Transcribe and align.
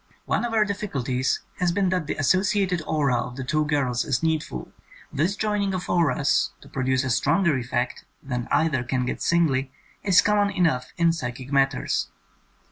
One 0.25 0.43
of 0.45 0.51
our 0.55 0.65
difficulties 0.65 1.41
has 1.59 1.71
been 1.71 1.89
that 1.89 2.07
the 2.07 2.15
associated 2.15 2.81
aura 2.87 3.17
of 3.17 3.35
the 3.35 3.43
two 3.43 3.65
girls 3.65 4.03
is 4.03 4.23
needful. 4.23 4.71
This 5.13 5.35
join 5.35 5.61
ing 5.61 5.73
of 5.75 5.87
auras 5.87 6.53
to 6.61 6.67
produce 6.67 7.03
a 7.03 7.09
stronger 7.11 7.55
effect 7.55 8.03
than 8.23 8.47
either 8.49 8.83
can 8.83 9.05
get 9.05 9.21
singly 9.21 9.71
is 10.01 10.21
common 10.23 10.49
enough 10.55 10.91
in 10.97 11.13
psychic 11.13 11.51
matters. 11.51 12.07